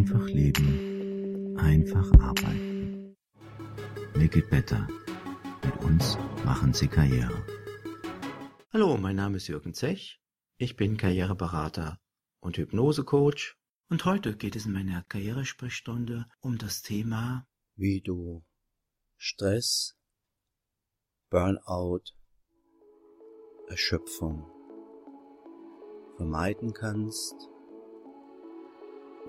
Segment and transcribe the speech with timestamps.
[0.00, 3.14] Einfach leben, einfach arbeiten.
[4.14, 4.88] Make it better.
[5.62, 7.44] Mit uns machen Sie Karriere.
[8.72, 10.18] Hallo, mein Name ist Jürgen Zech.
[10.56, 12.00] Ich bin Karriereberater
[12.40, 13.58] und Hypnosecoach.
[13.90, 17.46] Und heute geht es in meiner Karrieresprechstunde um das Thema,
[17.76, 18.42] wie du
[19.18, 19.98] Stress,
[21.28, 22.04] Burnout,
[23.68, 24.50] Erschöpfung
[26.16, 27.50] vermeiden kannst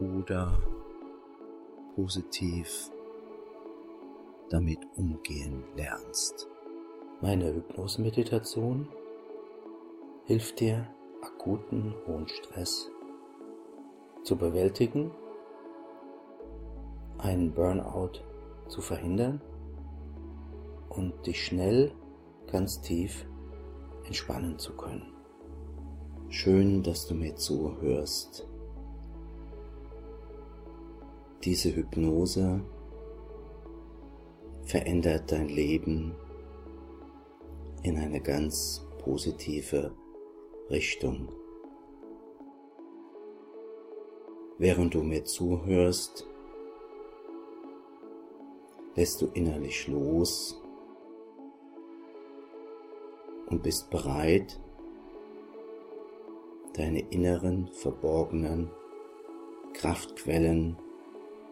[0.01, 0.59] oder
[1.95, 2.89] positiv
[4.49, 6.47] damit umgehen lernst.
[7.21, 8.87] Meine Hypnose-Meditation
[10.25, 10.87] hilft dir,
[11.21, 12.89] akuten hohen Stress
[14.23, 15.11] zu bewältigen,
[17.19, 18.23] einen Burnout
[18.67, 19.39] zu verhindern
[20.89, 21.93] und dich schnell
[22.51, 23.25] ganz tief
[24.05, 25.13] entspannen zu können.
[26.29, 28.47] Schön, dass du mir zuhörst.
[31.43, 32.61] Diese Hypnose
[34.61, 36.15] verändert dein Leben
[37.81, 39.91] in eine ganz positive
[40.69, 41.29] Richtung.
[44.59, 46.27] Während du mir zuhörst,
[48.95, 50.61] lässt du innerlich los
[53.47, 54.59] und bist bereit,
[56.73, 58.69] deine inneren verborgenen
[59.73, 60.77] Kraftquellen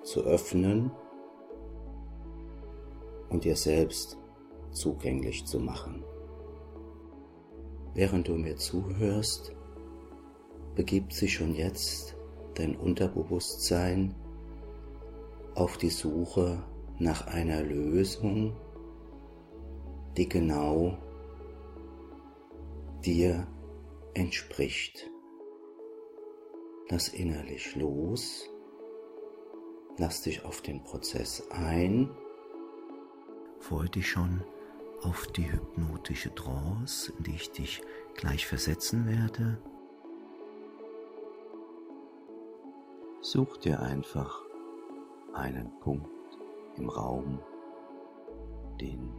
[0.09, 0.91] zu öffnen
[3.29, 4.17] und dir selbst
[4.71, 6.03] zugänglich zu machen.
[7.93, 9.55] Während du mir zuhörst,
[10.75, 12.15] begibt sich schon jetzt
[12.55, 14.15] dein Unterbewusstsein
[15.53, 16.63] auf die Suche
[16.97, 18.55] nach einer Lösung,
[20.17, 20.97] die genau
[23.05, 23.47] dir
[24.15, 25.07] entspricht.
[26.89, 28.49] Lass innerlich los,
[29.99, 32.09] lass dich auf den Prozess ein,
[33.59, 34.43] freue dich schon
[35.03, 37.81] auf die hypnotische Trance, in die ich dich
[38.15, 39.61] gleich versetzen werde.
[43.21, 44.41] Such dir einfach
[45.33, 46.09] einen Punkt
[46.77, 47.39] im Raum,
[48.79, 49.11] den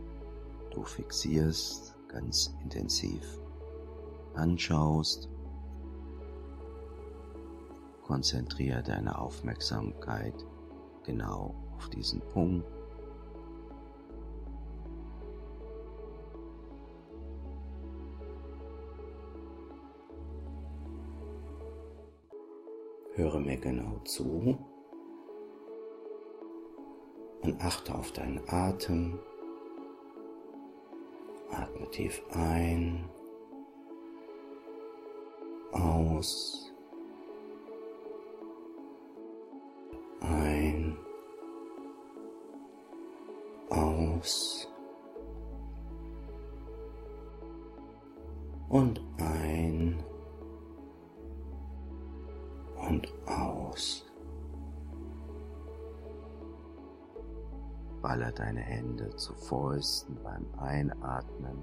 [0.70, 3.22] du fixierst, ganz intensiv
[4.34, 5.28] anschaust.
[8.02, 10.34] Konzentriere deine Aufmerksamkeit
[11.04, 12.66] genau auf diesen Punkt.
[23.14, 24.56] Höre mir genau zu
[27.42, 29.18] und achte auf deinen Atem.
[31.50, 33.08] Atme tief ein
[35.72, 36.59] aus,
[58.02, 61.62] Baller deine Hände zu Fäusten beim Einatmen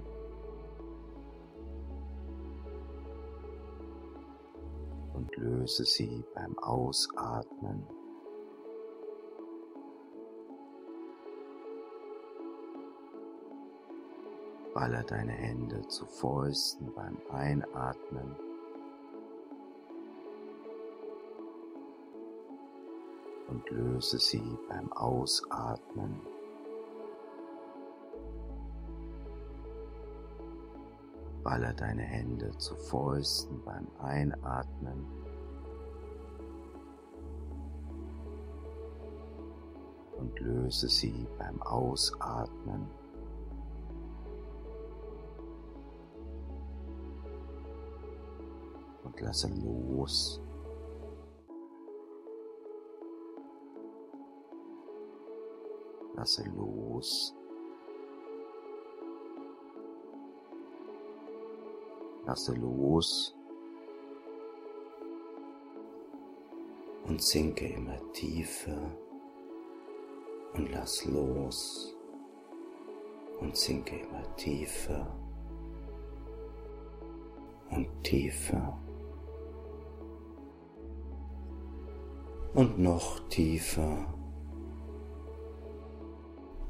[5.14, 7.84] und löse sie beim Ausatmen.
[14.74, 18.47] Baller deine Hände zu Fäusten beim Einatmen.
[23.48, 26.20] Und löse sie beim Ausatmen.
[31.42, 35.06] Baller deine Hände zu Fäusten beim Einatmen.
[40.18, 42.86] Und löse sie beim Ausatmen.
[49.04, 50.42] Und lasse los.
[56.18, 57.32] Lasse los.
[62.26, 63.36] Lasse los.
[67.06, 68.98] Und sinke immer tiefer.
[70.54, 71.94] Und lass los.
[73.38, 75.06] Und sinke immer tiefer.
[77.70, 78.76] Und tiefer.
[82.54, 84.17] Und noch tiefer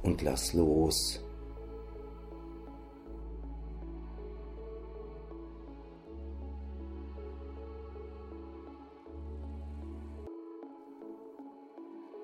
[0.08, 1.22] und lass los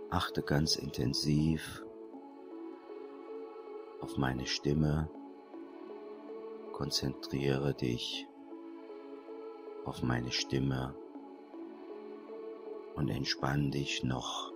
[0.09, 1.85] Achte ganz intensiv
[4.01, 5.11] auf meine Stimme.
[6.73, 8.27] Konzentriere dich
[9.85, 10.95] auf meine Stimme
[12.95, 14.54] und entspann dich noch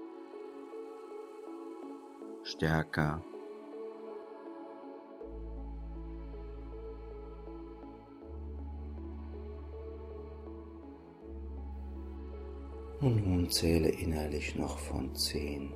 [2.49, 3.23] stärker.
[13.01, 15.73] Und nun zähle innerlich noch von 10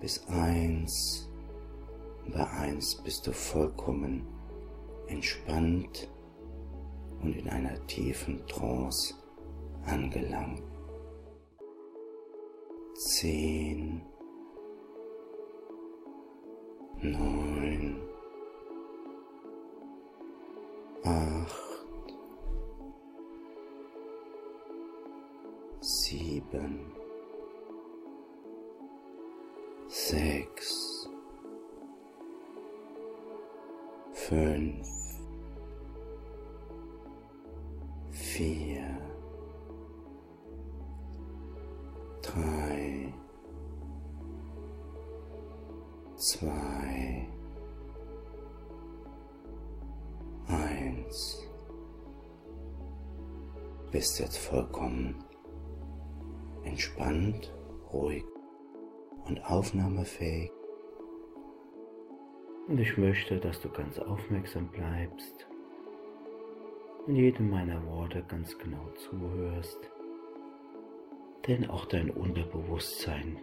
[0.00, 1.28] bis 1.
[2.32, 4.26] Bei 1 bist du vollkommen
[5.08, 6.08] entspannt
[7.20, 9.14] und in einer tiefen Trance
[9.86, 10.62] angelangt.
[12.94, 14.02] 10
[17.04, 18.00] neun,
[21.04, 22.14] acht,
[25.80, 26.92] sieben,
[29.88, 30.73] sechs,
[53.94, 55.22] Bist jetzt vollkommen
[56.64, 57.54] entspannt,
[57.92, 58.24] ruhig
[59.24, 60.50] und aufnahmefähig.
[62.66, 65.46] Und ich möchte, dass du ganz aufmerksam bleibst
[67.06, 69.78] und jedem meiner Worte ganz genau zuhörst,
[71.46, 73.38] denn auch dein Unterbewusstsein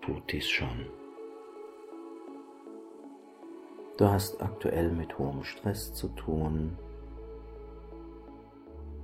[0.00, 0.86] tut dies schon.
[3.98, 6.76] Du hast aktuell mit hohem Stress zu tun.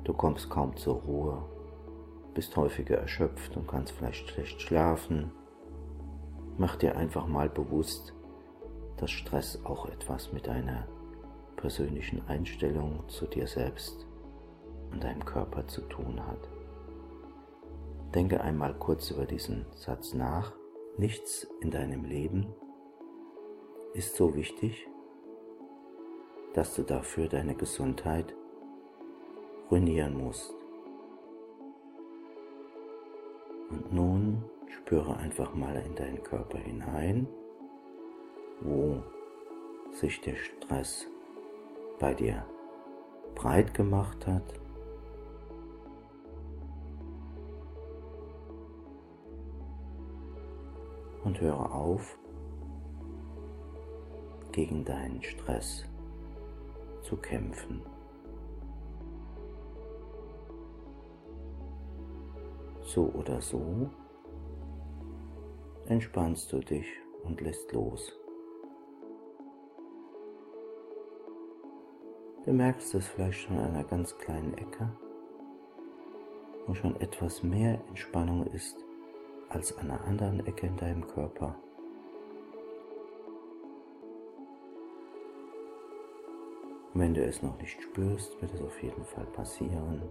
[0.04, 1.44] Du kommst kaum zur Ruhe,
[2.34, 5.30] bist häufiger erschöpft und kannst vielleicht schlecht schlafen.
[6.58, 8.12] Mach dir einfach mal bewusst,
[8.96, 10.86] dass Stress auch etwas mit deiner
[11.56, 14.06] persönlichen Einstellung zu dir selbst
[14.90, 16.48] und deinem Körper zu tun hat.
[18.14, 20.52] Denke einmal kurz über diesen Satz nach.
[20.98, 22.54] Nichts in deinem Leben
[23.94, 24.86] ist so wichtig,
[26.52, 28.34] dass du dafür deine Gesundheit
[29.72, 30.54] ruinieren musst.
[33.70, 37.26] Und nun spüre einfach mal in deinen Körper hinein,
[38.60, 39.02] wo
[39.92, 41.06] sich der Stress
[41.98, 42.44] bei dir
[43.34, 44.44] breit gemacht hat.
[51.24, 52.18] Und höre auf,
[54.50, 55.86] gegen deinen Stress
[57.00, 57.80] zu kämpfen.
[62.94, 63.88] So oder so
[65.86, 66.84] entspannst du dich
[67.24, 68.12] und lässt los.
[72.44, 74.90] Du merkst es vielleicht schon an einer ganz kleinen Ecke,
[76.66, 78.76] wo schon etwas mehr Entspannung ist
[79.48, 81.54] als an einer anderen Ecke in deinem Körper.
[86.92, 90.02] Wenn du es noch nicht spürst, wird es auf jeden Fall passieren.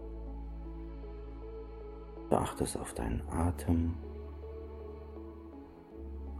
[2.31, 3.93] Du achtest auf deinen Atem,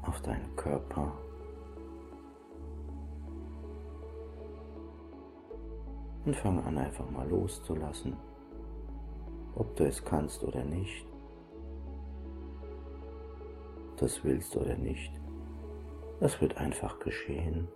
[0.04, 1.12] auf deinen Körper.
[6.24, 8.16] Und fange an einfach mal loszulassen,
[9.56, 11.06] ob du es kannst oder nicht,
[13.98, 15.12] das willst oder nicht.
[16.22, 17.68] Das wird einfach geschehen.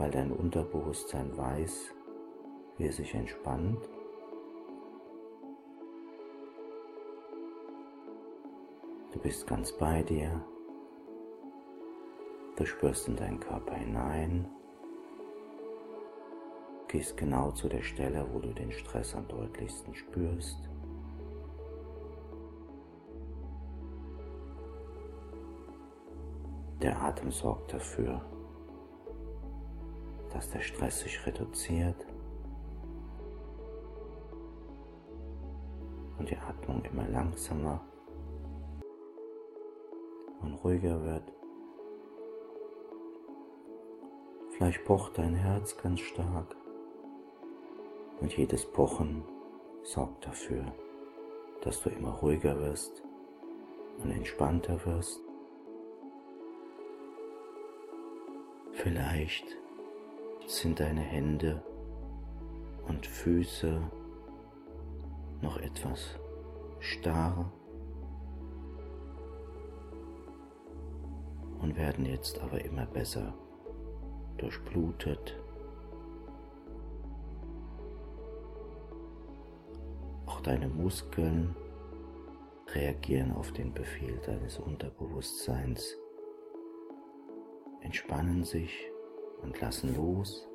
[0.00, 1.92] weil dein Unterbewusstsein weiß,
[2.80, 3.86] wie es sich entspannt.
[9.12, 10.42] Du bist ganz bei dir.
[12.56, 14.48] Du spürst in deinen Körper hinein.
[16.88, 20.70] Gehst genau zu der Stelle, wo du den Stress am deutlichsten spürst.
[26.80, 28.22] Der Atem sorgt dafür,
[30.32, 32.09] dass der Stress sich reduziert
[36.70, 37.80] Atmung immer langsamer
[40.42, 41.32] und ruhiger wird.
[44.50, 46.54] Vielleicht pocht dein Herz ganz stark
[48.20, 49.24] und jedes Pochen
[49.82, 50.64] sorgt dafür,
[51.62, 53.02] dass du immer ruhiger wirst
[54.02, 55.20] und entspannter wirst.
[58.72, 59.56] Vielleicht
[60.46, 61.62] sind deine Hände
[62.86, 63.82] und Füße
[65.42, 66.18] noch etwas
[66.80, 67.52] starr
[71.60, 73.34] und werden jetzt aber immer besser
[74.38, 75.38] durchblutet.
[80.26, 81.54] Auch deine Muskeln
[82.74, 85.96] reagieren auf den Befehl deines Unterbewusstseins,
[87.82, 88.90] entspannen sich
[89.42, 90.48] und lassen los.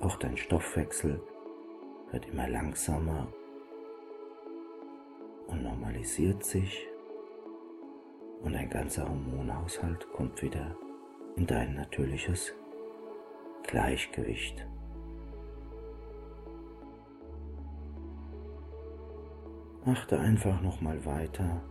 [0.00, 1.22] Auch dein Stoffwechsel
[2.12, 3.26] wird immer langsamer
[5.48, 6.86] und normalisiert sich
[8.42, 10.76] und dein ganzer Hormonhaushalt kommt wieder
[11.36, 12.52] in dein natürliches
[13.62, 14.66] Gleichgewicht.
[19.86, 21.62] Achte einfach noch mal weiter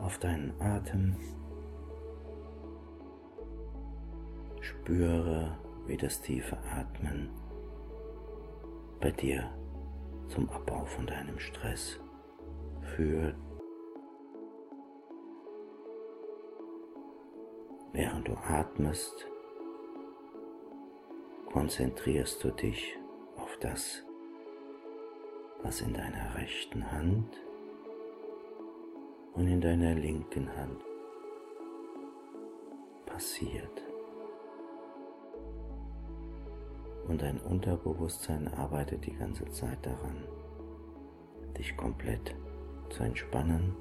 [0.00, 1.16] auf deinen Atem.
[4.60, 5.56] Spüre,
[5.86, 7.30] wie das tiefe Atmen
[9.00, 9.50] bei dir
[10.28, 11.98] zum Abbau von deinem Stress
[12.94, 13.36] führt.
[17.92, 19.26] Während du atmest,
[21.52, 22.96] konzentrierst du dich
[23.36, 24.04] auf das,
[25.62, 27.40] was in deiner rechten Hand
[29.34, 30.80] und in deiner linken Hand
[33.06, 33.89] passiert.
[37.10, 40.28] Und dein Unterbewusstsein arbeitet die ganze Zeit daran,
[41.58, 42.36] dich komplett
[42.88, 43.74] zu entspannen.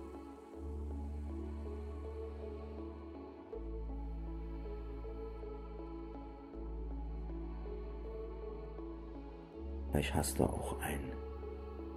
[9.92, 11.12] Vielleicht hast du auch ein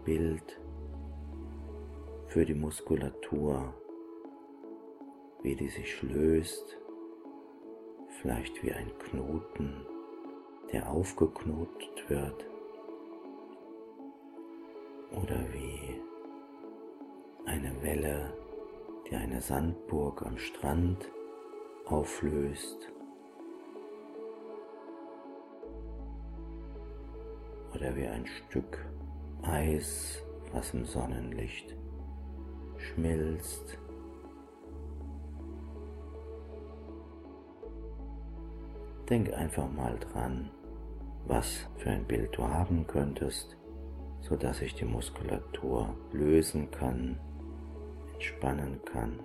[0.05, 0.61] Bild
[2.27, 3.73] für die Muskulatur,
[5.43, 6.77] wie die sich löst,
[8.21, 9.87] vielleicht wie ein Knoten,
[10.73, 12.47] der aufgeknotet wird,
[15.13, 16.01] oder wie
[17.45, 18.33] eine Welle,
[19.09, 21.11] die eine Sandburg am Strand
[21.87, 22.91] auflöst,
[27.75, 28.79] oder wie ein Stück
[29.43, 31.75] Eis, was im Sonnenlicht
[32.77, 33.79] schmilzt.
[39.09, 40.51] Denk einfach mal dran,
[41.27, 43.57] was für ein Bild du haben könntest,
[44.21, 47.19] so dass sich die Muskulatur lösen kann,
[48.15, 49.21] entspannen kann.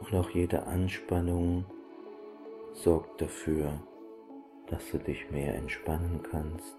[0.00, 1.64] Und auch jede Anspannung
[2.72, 3.80] sorgt dafür,
[4.68, 6.76] dass du dich mehr entspannen kannst,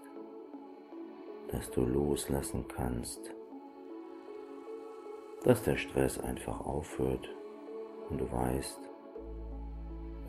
[1.48, 3.34] dass du loslassen kannst,
[5.44, 7.28] dass der Stress einfach aufhört
[8.08, 8.89] und du weißt,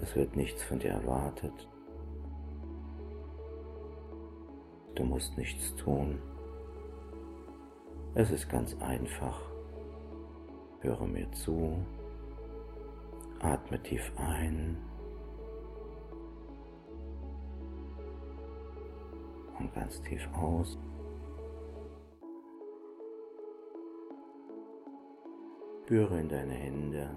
[0.02, 1.68] es wird nichts von dir erwartet.
[4.96, 6.20] Du musst nichts tun.
[8.16, 9.40] Es ist ganz einfach.
[10.82, 11.78] Höre mir zu,
[13.40, 14.78] atme tief ein
[19.60, 20.78] und ganz tief aus.
[25.84, 27.10] Spüre in deine Hände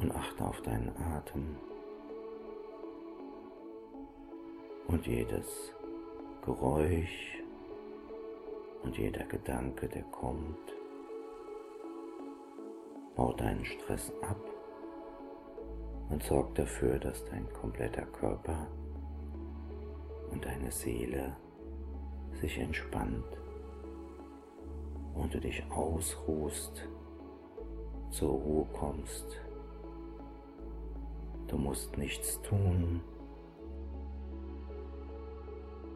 [0.00, 1.56] und achte auf deinen Atem
[4.88, 5.72] und jedes
[6.44, 7.42] Geräusch
[8.82, 10.74] und jeder Gedanke, der kommt,
[13.14, 14.40] baut deinen Stress ab
[16.08, 18.66] und sorgt dafür, dass dein kompletter Körper
[20.30, 21.36] und deine Seele
[22.40, 23.38] sich entspannt
[25.14, 26.88] und du dich ausruhst,
[28.10, 29.40] zur Ruhe kommst.
[31.50, 33.00] Du musst nichts tun,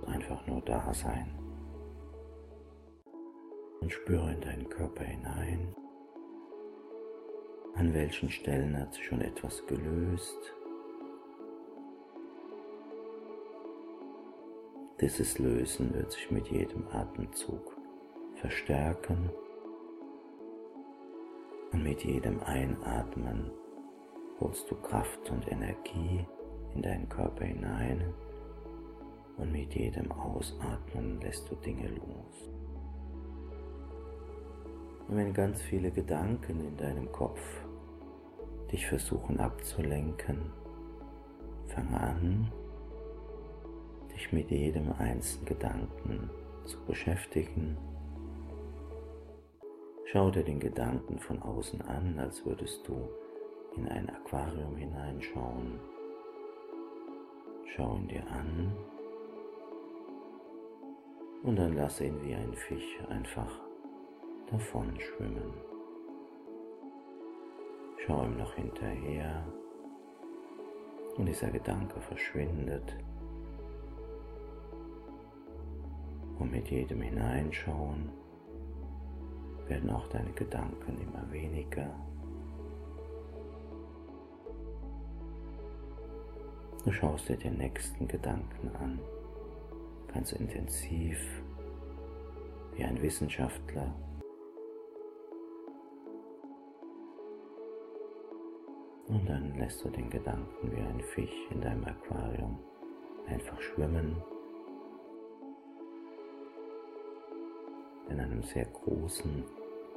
[0.05, 1.33] einfach nur da sein.
[3.81, 5.73] Und spüre in deinen Körper hinein,
[7.77, 10.55] an welchen Stellen hat sich schon etwas gelöst?
[15.01, 17.77] Dieses Lösen wird sich mit jedem Atemzug
[18.35, 19.31] verstärken.
[21.71, 23.53] Und mit jedem Einatmen
[24.41, 26.27] holst du Kraft und Energie
[26.75, 28.13] in deinen Körper hinein
[29.37, 32.51] und mit jedem Ausatmen lässt du Dinge los.
[35.09, 37.41] Und wenn ganz viele Gedanken in deinem Kopf
[38.73, 40.53] dich versuchen abzulenken,
[41.69, 42.53] fange an,
[44.15, 46.31] dich mit jedem einzelnen Gedanken
[46.65, 47.77] zu beschäftigen.
[50.07, 53.09] Schau dir den Gedanken von außen an, als würdest du
[53.77, 55.81] in ein Aquarium hineinschauen
[57.77, 58.73] Schau ihn dir an
[61.43, 63.51] und dann lass ihn wie ein Fisch einfach
[64.49, 65.53] davon schwimmen.
[67.99, 69.45] Schau ihm noch hinterher
[71.17, 72.97] und dieser Gedanke verschwindet.
[76.39, 78.09] Und mit jedem Hineinschauen
[79.67, 81.93] werden auch deine Gedanken immer weniger.
[86.85, 88.99] Du schaust dir den nächsten Gedanken an,
[90.13, 91.19] ganz intensiv,
[92.75, 93.95] wie ein Wissenschaftler.
[99.07, 102.59] Und dann lässt du den Gedanken wie ein Fisch in deinem Aquarium
[103.29, 104.23] einfach schwimmen.
[108.11, 109.43] In einem sehr großen,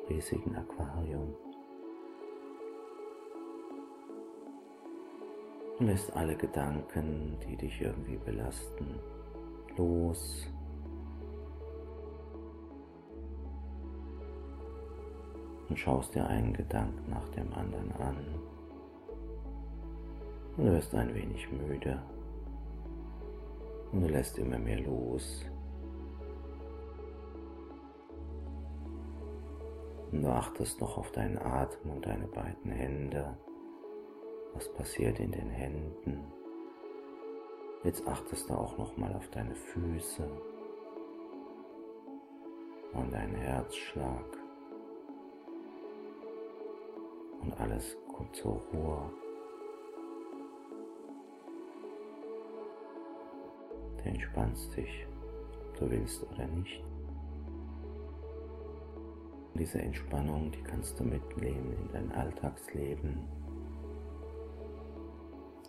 [0.09, 1.35] riesigen Aquarium.
[5.79, 8.99] Und lässt alle Gedanken, die dich irgendwie belasten,
[9.77, 10.47] los.
[15.69, 18.17] Und schaust dir einen Gedanken nach dem anderen an.
[20.55, 22.01] Und du wirst ein wenig müde.
[23.91, 25.45] Und du lässt immer mehr los.
[30.11, 33.37] Und du achtest noch auf deinen Atem und deine beiden Hände
[34.57, 36.19] was passiert in den Händen.
[37.83, 40.27] Jetzt achtest du auch noch mal auf deine Füße
[42.93, 44.25] und deinen Herzschlag.
[47.39, 49.11] Und alles kommt zur Ruhe.
[53.97, 55.05] Du entspannst dich,
[55.67, 56.83] ob du willst oder nicht.
[59.53, 63.36] Diese Entspannung, die kannst du mitnehmen in dein Alltagsleben.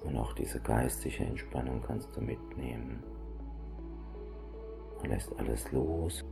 [0.05, 3.03] Und auch diese geistige Entspannung kannst du mitnehmen.
[4.99, 6.25] Und lässt alles los.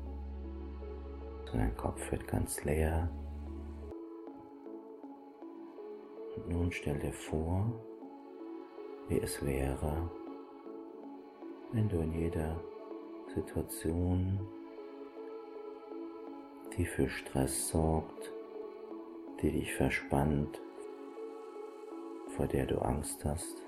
[1.53, 3.11] Und dein Kopf wird ganz leer.
[6.37, 7.73] Und nun stell dir vor,
[9.09, 10.11] wie es wäre,
[11.73, 12.61] wenn du in jeder
[13.35, 14.41] Situation,
[16.77, 18.33] die für Stress sorgt,
[19.41, 20.61] die dich verspannt,
[22.37, 23.63] vor der du Angst hast,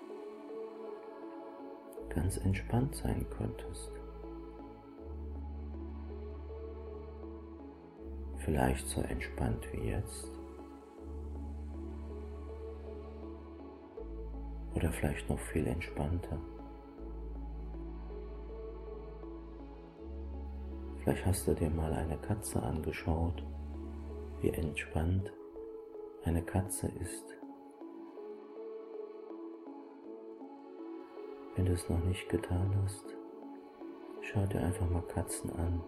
[2.10, 3.90] ganz entspannt sein könntest.
[8.44, 10.30] Vielleicht so entspannt wie jetzt.
[14.74, 16.38] Oder vielleicht noch viel entspannter.
[20.98, 23.42] Vielleicht hast du dir mal eine Katze angeschaut,
[24.40, 25.32] wie entspannt
[26.24, 27.37] eine Katze ist.
[31.58, 33.04] Wenn du es noch nicht getan hast,
[34.22, 35.82] schau dir einfach mal Katzen an,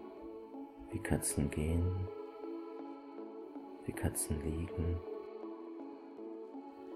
[0.91, 2.09] wie Katzen gehen,
[3.85, 4.99] wie Katzen liegen,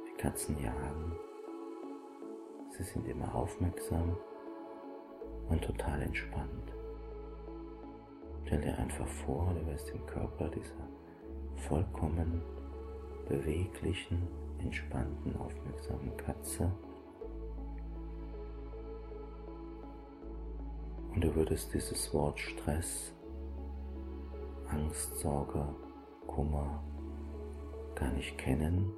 [0.03, 1.15] wie Katzen jagen.
[2.71, 4.17] Sie sind immer aufmerksam
[5.47, 6.73] und total entspannt.
[8.43, 10.89] Stell dir einfach vor, du wirst im Körper dieser
[11.69, 12.41] vollkommen
[13.29, 14.27] beweglichen,
[14.59, 16.69] entspannten, aufmerksamen Katze
[21.35, 23.13] du würdest dieses Wort Stress,
[24.69, 25.67] Angst, Sorge,
[26.27, 26.81] Kummer
[27.93, 28.93] gar nicht kennen.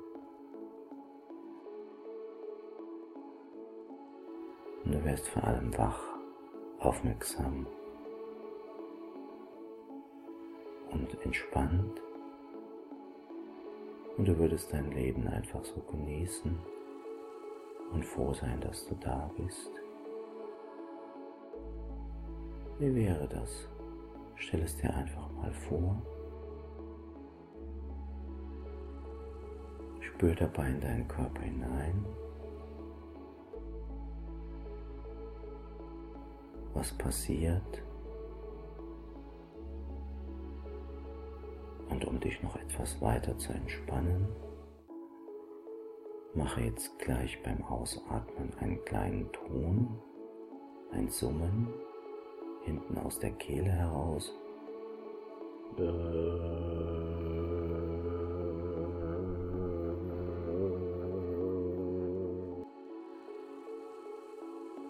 [4.86, 6.00] Und du wärst vor allem wach,
[6.80, 7.66] aufmerksam
[10.92, 12.02] und entspannt.
[14.18, 16.58] Und du würdest dein Leben einfach so genießen
[17.94, 19.87] und froh sein, dass du da bist.
[22.80, 23.68] Wie wäre das?
[24.36, 26.00] Stell es dir einfach mal vor.
[30.00, 32.06] Spür dabei in deinen Körper hinein.
[36.76, 37.82] Was passiert?
[41.90, 44.28] Und um dich noch etwas weiter zu entspannen,
[46.36, 50.00] mache jetzt gleich beim Ausatmen einen kleinen Ton,
[50.92, 51.74] ein Summen
[52.68, 54.34] hinten aus der Kehle heraus.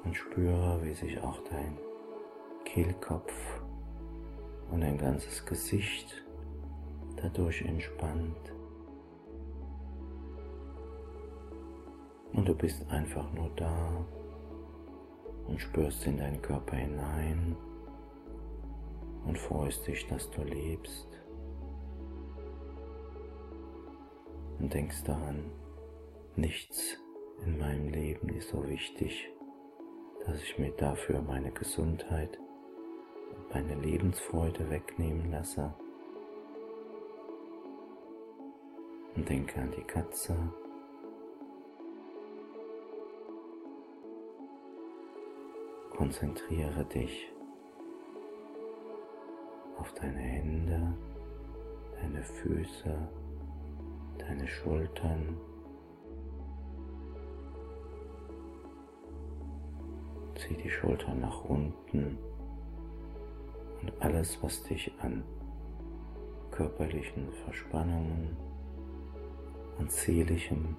[0.03, 1.77] Und spüre, wie sich auch dein
[2.65, 3.33] Kehlkopf
[4.71, 6.25] und dein ganzes Gesicht
[7.21, 8.53] dadurch entspannt.
[12.33, 14.03] Und du bist einfach nur da
[15.47, 17.55] und spürst in deinen Körper hinein
[19.25, 21.07] und freust dich, dass du lebst.
[24.59, 25.51] Und denkst daran,
[26.35, 26.97] nichts
[27.45, 29.29] in meinem Leben ist so wichtig,
[30.25, 32.39] dass ich mir dafür meine Gesundheit
[33.35, 35.73] und meine Lebensfreude wegnehmen lasse.
[39.15, 40.35] Und denke an die Katze.
[45.97, 47.33] Konzentriere dich
[49.79, 50.95] auf deine Hände,
[51.99, 53.09] deine Füße,
[54.19, 55.35] deine Schultern.
[60.35, 62.19] Zieh die Schultern nach unten
[63.81, 65.23] und alles, was dich an
[66.51, 68.37] körperlichen Verspannungen
[69.79, 70.77] und seelischem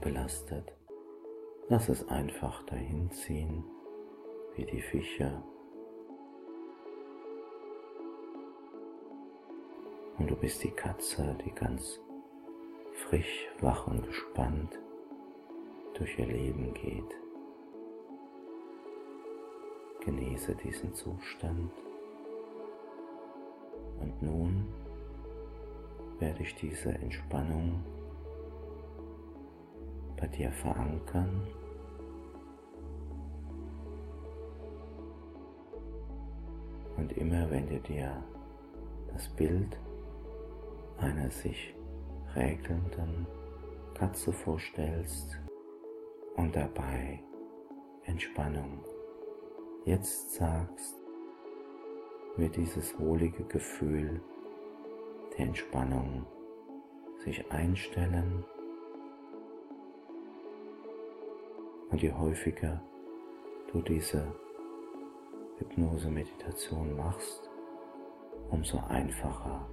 [0.00, 0.79] belastet,
[1.70, 3.64] lass es einfach dahin ziehen,
[4.56, 5.42] wie die Fische
[10.18, 12.00] und du bist die Katze, die ganz
[12.92, 14.78] frisch, wach und gespannt
[15.94, 17.16] durch ihr Leben geht.
[20.04, 21.70] Genieße diesen Zustand.
[24.00, 24.66] Und nun
[26.18, 27.84] werde ich diese Entspannung
[30.20, 31.46] bei dir verankern.
[37.00, 38.22] Und immer wenn du dir
[39.10, 39.78] das Bild
[40.98, 41.74] einer sich
[42.36, 43.26] regelnden
[43.94, 45.38] Katze vorstellst
[46.36, 47.18] und dabei
[48.04, 48.84] Entspannung
[49.86, 51.02] jetzt sagst,
[52.36, 54.20] wird dieses wohlige Gefühl
[55.38, 56.26] der Entspannung
[57.24, 58.44] sich einstellen.
[61.90, 62.82] Und je häufiger
[63.72, 64.22] du diese
[65.60, 67.50] Hypnose-Meditation machst,
[68.50, 69.68] umso einfacher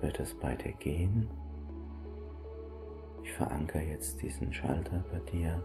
[0.00, 1.28] wird es bei dir gehen.
[3.22, 5.62] Ich verankere jetzt diesen Schalter bei dir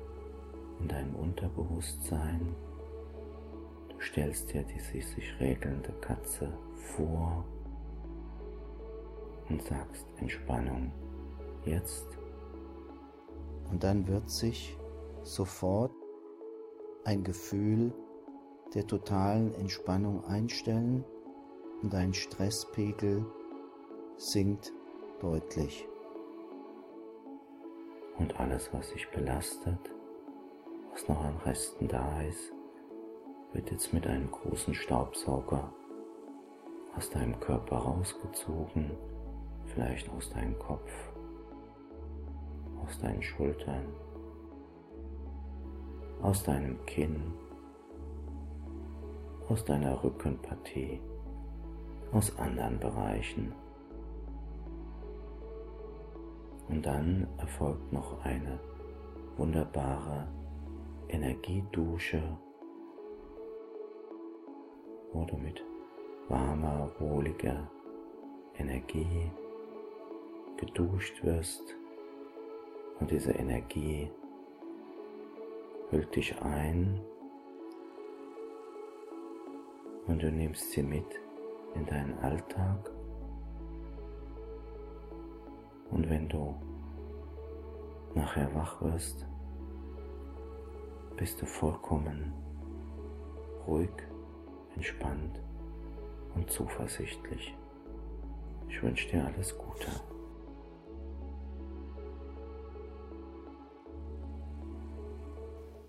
[0.80, 2.54] in deinem Unterbewusstsein.
[3.90, 7.46] Du stellst dir die sich regelnde Katze vor
[9.50, 10.92] und sagst Entspannung
[11.64, 12.06] jetzt.
[13.72, 14.78] Und dann wird sich
[15.24, 15.94] sofort
[17.06, 17.94] ein Gefühl
[18.76, 21.06] der totalen Entspannung einstellen
[21.82, 23.26] und dein Stresspegel
[24.18, 24.74] sinkt
[25.22, 25.88] deutlich.
[28.18, 29.80] Und alles, was sich belastet,
[30.92, 32.52] was noch an Resten da ist,
[33.54, 35.74] wird jetzt mit einem großen Staubsauger
[36.98, 38.92] aus deinem Körper rausgezogen,
[39.66, 40.92] vielleicht aus deinem Kopf,
[42.86, 43.86] aus deinen Schultern,
[46.22, 47.34] aus deinem Kinn,
[49.50, 51.00] aus deiner Rückenpartie,
[52.12, 53.54] aus anderen Bereichen.
[56.68, 58.60] Und dann erfolgt noch eine
[59.38, 60.28] wunderbare
[61.10, 62.22] Energiedusche,
[65.14, 65.64] wo du mit
[66.28, 67.70] warmer, wohliger
[68.58, 69.30] Energie
[70.58, 71.76] geduscht wirst
[73.00, 74.10] und diese Energie
[75.92, 77.02] hüllt dich ein
[80.08, 81.20] und du nimmst sie mit
[81.74, 82.92] in deinen Alltag
[85.92, 86.56] und wenn du
[88.14, 89.26] nachher wach wirst,
[91.18, 92.34] bist du vollkommen
[93.68, 93.92] ruhig,
[94.76, 95.42] entspannt
[96.36, 97.56] und zuversichtlich.
[98.68, 99.88] Ich wünsche dir alles Gute.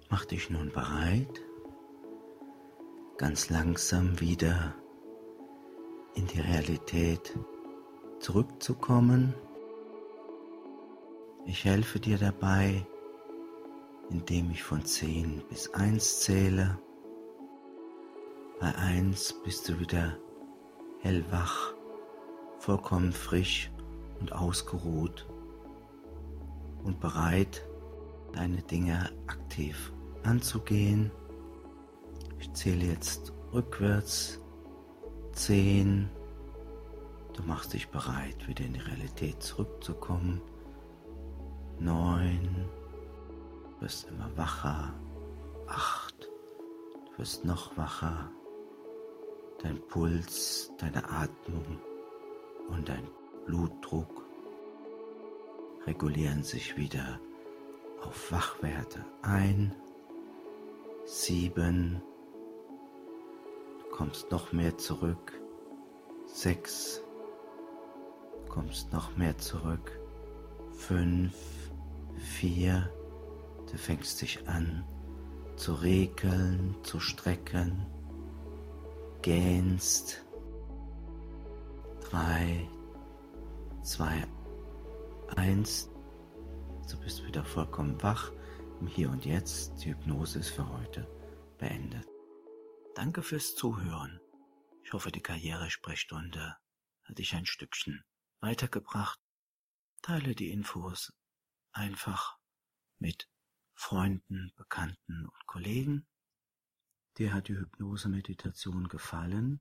[0.09, 1.43] Mach dich nun bereit,
[3.19, 4.75] ganz langsam wieder
[6.15, 7.39] in die Realität
[8.21, 9.35] zurückzukommen.
[11.47, 12.87] Ich helfe dir dabei,
[14.11, 16.79] indem ich von 10 bis 1 zähle.
[18.61, 20.17] Bei 1 bist du wieder
[21.01, 21.73] hellwach,
[22.59, 23.71] vollkommen frisch
[24.21, 25.27] und ausgeruht
[26.85, 27.67] und bereit,
[28.33, 31.11] deine Dinge aktiv anzugehen.
[32.57, 34.41] Zähle jetzt rückwärts.
[35.33, 36.09] 10.
[37.35, 40.41] Du machst dich bereit, wieder in die Realität zurückzukommen.
[41.79, 42.65] Neun,
[43.75, 44.95] du wirst immer wacher,
[45.67, 46.31] acht,
[47.05, 48.31] du wirst noch wacher,
[49.63, 51.79] dein Puls, deine Atmung
[52.71, 53.07] und dein
[53.45, 54.25] Blutdruck
[55.87, 57.21] regulieren sich wieder
[58.03, 59.05] auf Wachwerte.
[59.21, 59.77] Ein,
[61.05, 62.01] sieben,
[63.97, 65.33] kommst noch mehr zurück,
[66.27, 67.01] sechs,
[68.49, 69.99] kommst noch mehr zurück,
[70.73, 71.35] fünf,
[72.17, 72.91] vier,
[73.71, 74.85] du fängst dich an
[75.57, 77.87] zu regeln, zu strecken,
[79.23, 80.23] gähnst,
[82.11, 82.69] drei,
[83.83, 84.27] zwei,
[85.37, 85.91] eins,
[86.91, 88.31] du bist wieder vollkommen wach.
[88.79, 89.83] Im Hier und Jetzt.
[89.83, 91.07] Die Hypnose ist für heute
[91.57, 92.16] beendet.
[92.97, 94.23] Danke fürs Zuhören.
[94.83, 96.57] Ich hoffe, die Karrieresprechstunde
[97.05, 98.03] hat dich ein Stückchen
[98.41, 99.21] weitergebracht.
[100.01, 101.13] Teile die Infos
[101.73, 102.39] einfach
[102.99, 103.29] mit
[103.75, 106.07] Freunden, Bekannten und Kollegen.
[107.19, 109.61] Dir hat die Hypnose-Meditation gefallen?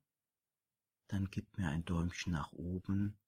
[1.07, 3.19] Dann gib mir ein Däumchen nach oben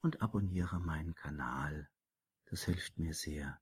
[0.00, 1.90] und abonniere meinen Kanal.
[2.46, 3.60] Das hilft mir sehr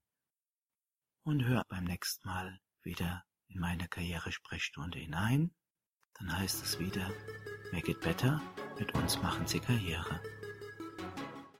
[1.24, 5.54] und hör beim nächsten Mal wieder in meine Karrieresprechstunde hinein.
[6.14, 7.10] Dann heißt es wieder,
[7.72, 8.40] make it better,
[8.78, 10.20] mit uns machen Sie Karriere.